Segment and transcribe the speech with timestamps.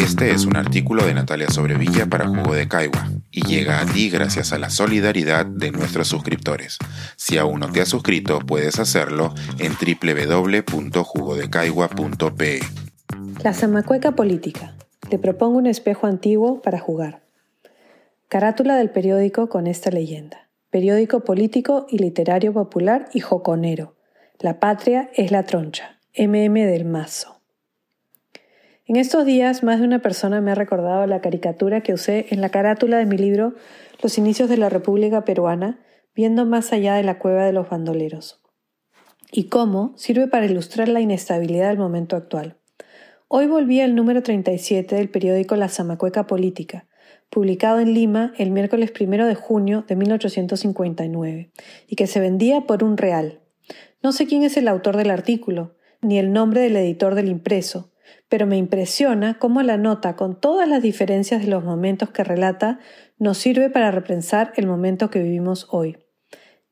[0.00, 4.08] Este es un artículo de Natalia Sobrevilla para Jugo de Caigua y llega a ti
[4.08, 6.78] gracias a la solidaridad de nuestros suscriptores.
[7.16, 12.60] Si aún no te has suscrito, puedes hacerlo en www.jugodecaigua.pe.
[13.44, 14.72] La zamacueca política.
[15.10, 17.20] Te propongo un espejo antiguo para jugar.
[18.28, 20.48] Carátula del periódico con esta leyenda.
[20.70, 23.96] Periódico político y literario popular y joconero.
[24.38, 25.98] La patria es la troncha.
[26.16, 27.39] MM del Mazo.
[28.90, 32.40] En estos días, más de una persona me ha recordado la caricatura que usé en
[32.40, 33.54] la carátula de mi libro
[34.02, 35.78] Los inicios de la República Peruana,
[36.12, 38.42] viendo más allá de la cueva de los bandoleros.
[39.30, 42.56] Y cómo sirve para ilustrar la inestabilidad del momento actual.
[43.28, 46.88] Hoy volví al número 37 del periódico La Zamacueca Política,
[47.30, 51.52] publicado en Lima el miércoles primero de junio de 1859,
[51.86, 53.38] y que se vendía por un real.
[54.02, 57.89] No sé quién es el autor del artículo, ni el nombre del editor del impreso,
[58.28, 62.78] pero me impresiona cómo la nota, con todas las diferencias de los momentos que relata,
[63.18, 65.98] nos sirve para repensar el momento que vivimos hoy.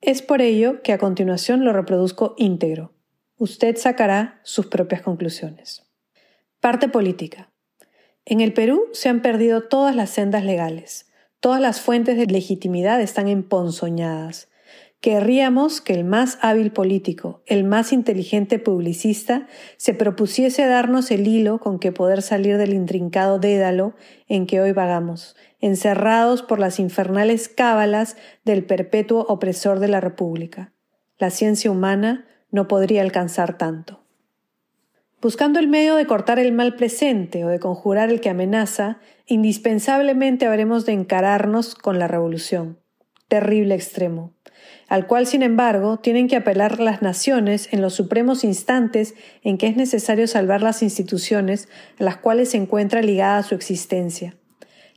[0.00, 2.92] Es por ello que a continuación lo reproduzco íntegro.
[3.38, 5.84] Usted sacará sus propias conclusiones.
[6.60, 7.50] Parte política.
[8.24, 11.10] En el Perú se han perdido todas las sendas legales.
[11.40, 14.48] Todas las fuentes de legitimidad están emponzoñadas.
[15.00, 21.60] Querríamos que el más hábil político, el más inteligente publicista, se propusiese darnos el hilo
[21.60, 23.94] con que poder salir del intrincado dédalo
[24.26, 30.72] en que hoy vagamos, encerrados por las infernales cábalas del perpetuo opresor de la República.
[31.18, 34.02] La ciencia humana no podría alcanzar tanto.
[35.20, 40.46] Buscando el medio de cortar el mal presente o de conjurar el que amenaza, indispensablemente
[40.46, 42.78] habremos de encararnos con la revolución.
[43.28, 44.36] Terrible extremo
[44.88, 49.66] al cual, sin embargo, tienen que apelar las naciones en los supremos instantes en que
[49.66, 51.68] es necesario salvar las instituciones
[51.98, 54.36] a las cuales se encuentra ligada su existencia.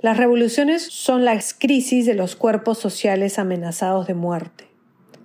[0.00, 4.68] Las revoluciones son las crisis de los cuerpos sociales amenazados de muerte.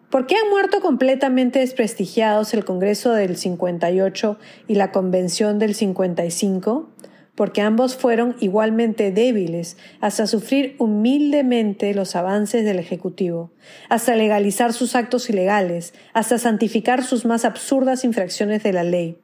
[0.10, 6.90] ¿Por qué han muerto completamente desprestigiados el Congreso del 58 y la Convención del 55?
[7.36, 13.52] Porque ambos fueron igualmente débiles hasta sufrir humildemente los avances del Ejecutivo,
[13.90, 19.18] hasta legalizar sus actos ilegales, hasta santificar sus más absurdas infracciones de la ley.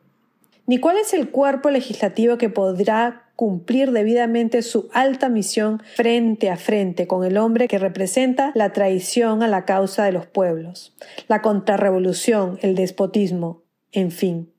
[0.65, 6.57] Ni cuál es el cuerpo legislativo que podrá cumplir debidamente su alta misión frente a
[6.57, 10.93] frente con el hombre que representa la traición a la causa de los pueblos,
[11.27, 14.51] la contrarrevolución, el despotismo, en fin.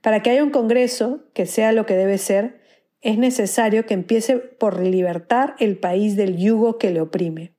[0.00, 2.63] Para que haya un Congreso que sea lo que debe ser,
[3.04, 7.54] es necesario que empiece por libertar el país del yugo que le oprime.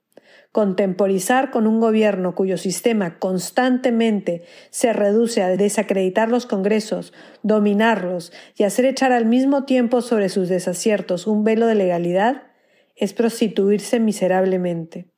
[0.51, 7.13] Contemporizar con un gobierno cuyo sistema constantemente se reduce a desacreditar los congresos,
[7.44, 12.44] dominarlos y hacer echar al mismo tiempo sobre sus desaciertos un velo de legalidad
[12.95, 15.12] es prostituirse miserablemente.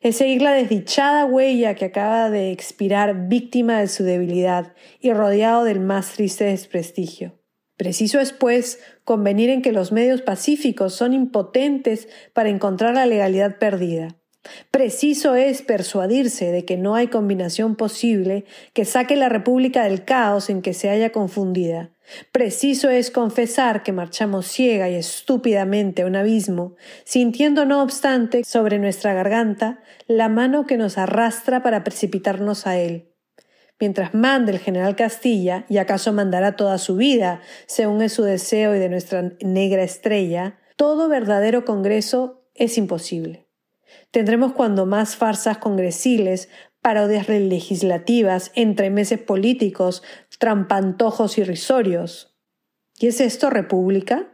[0.00, 5.62] Es seguir la desdichada huella que acaba de expirar víctima de su debilidad y rodeado
[5.62, 7.38] del más triste desprestigio.
[7.76, 13.58] Preciso es, pues, convenir en que los medios pacíficos son impotentes para encontrar la legalidad
[13.58, 14.16] perdida.
[14.70, 20.50] Preciso es persuadirse de que no hay combinación posible que saque la República del caos
[20.50, 21.90] en que se haya confundida.
[22.32, 26.74] Preciso es confesar que marchamos ciega y estúpidamente a un abismo,
[27.04, 33.11] sintiendo no obstante sobre nuestra garganta la mano que nos arrastra para precipitarnos a él
[33.82, 38.76] mientras mande el general Castilla, y acaso mandará toda su vida, según es su deseo
[38.76, 43.48] y de nuestra negra estrella, todo verdadero Congreso es imposible.
[44.12, 46.48] Tendremos cuando más farsas congresiles,
[46.80, 50.04] parodias legislativas, entremeses políticos,
[50.38, 52.36] trampantojos irrisorios.
[53.00, 54.28] ¿Y es esto república?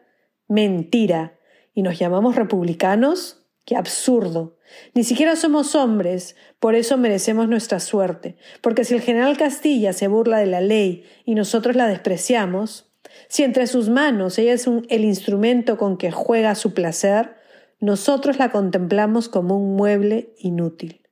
[0.46, 1.38] Mentira.
[1.72, 3.37] ¿Y nos llamamos republicanos?
[3.68, 4.56] ¡Qué absurdo!
[4.94, 10.08] Ni siquiera somos hombres, por eso merecemos nuestra suerte, porque si el general Castilla se
[10.08, 12.90] burla de la ley y nosotros la despreciamos,
[13.28, 17.36] si entre sus manos ella es el instrumento con que juega su placer,
[17.78, 21.06] nosotros la contemplamos como un mueble inútil.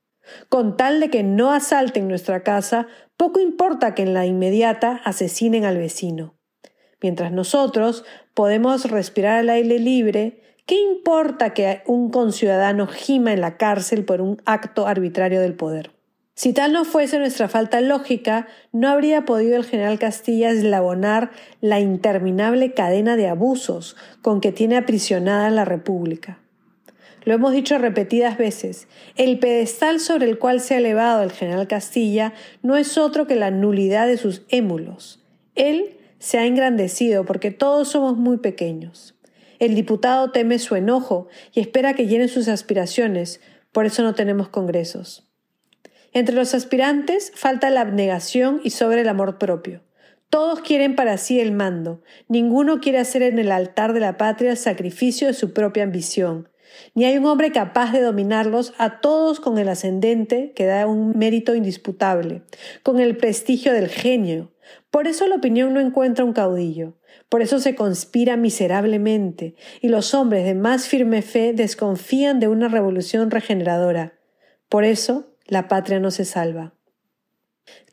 [0.49, 2.87] Con tal de que no asalten nuestra casa,
[3.17, 6.39] poco importa que en la inmediata asesinen al vecino.
[7.03, 8.03] Mientras nosotros
[8.33, 14.19] podemos respirar al aire libre, ¿Qué importa que un conciudadano gima en la cárcel por
[14.19, 15.91] un acto arbitrario del poder?
[16.35, 21.31] Si tal no fuese nuestra falta lógica, no habría podido el general Castilla eslabonar
[21.61, 26.39] la interminable cadena de abusos con que tiene aprisionada la República.
[27.23, 31.69] Lo hemos dicho repetidas veces, el pedestal sobre el cual se ha elevado el general
[31.69, 35.23] Castilla no es otro que la nulidad de sus émulos.
[35.55, 39.16] Él se ha engrandecido porque todos somos muy pequeños.
[39.59, 44.49] El diputado teme su enojo y espera que llenen sus aspiraciones, por eso no tenemos
[44.49, 45.27] congresos.
[46.13, 49.81] Entre los aspirantes falta la abnegación y sobre el amor propio.
[50.29, 54.51] Todos quieren para sí el mando, ninguno quiere hacer en el altar de la patria
[54.51, 56.49] el sacrificio de su propia ambición,
[56.95, 61.17] ni hay un hombre capaz de dominarlos a todos con el ascendente que da un
[61.17, 62.41] mérito indisputable,
[62.83, 64.51] con el prestigio del genio.
[64.91, 66.96] Por eso la opinión no encuentra un caudillo,
[67.29, 72.67] por eso se conspira miserablemente, y los hombres de más firme fe desconfían de una
[72.67, 74.19] revolución regeneradora.
[74.69, 76.76] Por eso la patria no se salva.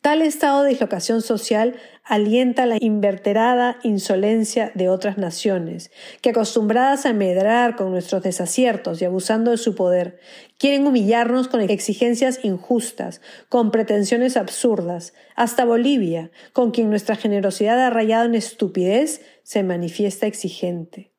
[0.05, 5.91] Tal estado de dislocación social alienta la inverterada insolencia de otras naciones,
[6.21, 10.21] que acostumbradas a medrar con nuestros desaciertos y abusando de su poder,
[10.59, 18.25] quieren humillarnos con exigencias injustas, con pretensiones absurdas, hasta Bolivia, con quien nuestra generosidad ha
[18.27, 21.15] en estupidez, se manifiesta exigente.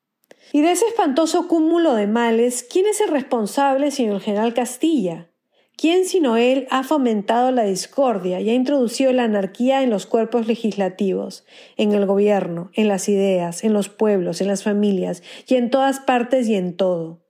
[0.52, 5.28] Y de ese espantoso cúmulo de males, ¿quién es el responsable sino el general Castilla?
[5.78, 10.46] ¿Quién sino él ha fomentado la discordia y ha introducido la anarquía en los cuerpos
[10.46, 11.44] legislativos,
[11.76, 16.00] en el gobierno, en las ideas, en los pueblos, en las familias y en todas
[16.00, 17.26] partes y en todo?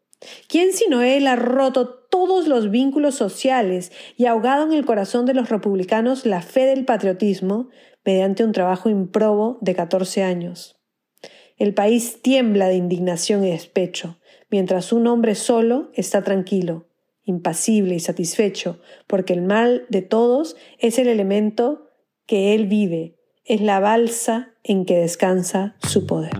[0.48, 5.34] ¿Quién sino él ha roto todos los vínculos sociales y ahogado en el corazón de
[5.34, 7.68] los republicanos la fe del patriotismo
[8.04, 10.76] mediante un trabajo improbo de catorce años?
[11.56, 14.20] El país tiembla de indignación y despecho,
[14.50, 16.85] mientras un hombre solo está tranquilo,
[17.26, 21.90] impasible y satisfecho, porque el mal de todos es el elemento
[22.26, 26.32] que él vive, es la balsa en que descansa su poder.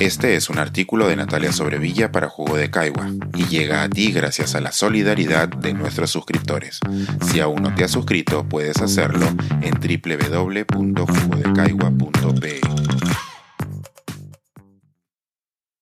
[0.00, 4.12] Este es un artículo de Natalia Sobrevilla para Jugo de Caigua y llega a ti
[4.12, 6.80] gracias a la solidaridad de nuestros suscriptores.
[7.30, 9.26] Si aún no te has suscrito, puedes hacerlo
[9.62, 12.60] en www.jugodecaigua.pe.